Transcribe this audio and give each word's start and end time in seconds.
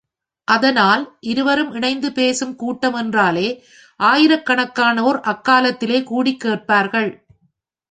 அதனால் 0.47 1.17
இருவரும் 1.19 1.71
இணைந்து 1.71 2.11
பேசும் 2.11 2.55
கூட்டம் 2.55 2.93
என்றாலே 2.93 3.47
ஆயிரக்கணக்கானோர் 3.99 5.19
அக்காலத்திலே 5.25 6.03
கூடிக் 6.03 6.39
கேட்பார்கள். 6.39 7.09